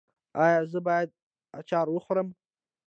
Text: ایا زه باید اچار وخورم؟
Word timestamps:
ایا 0.43 0.59
زه 0.71 0.79
باید 0.87 1.09
اچار 1.59 1.87
وخورم؟ 1.91 2.27